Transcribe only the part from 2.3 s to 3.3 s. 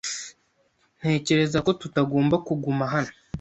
kuguma hano.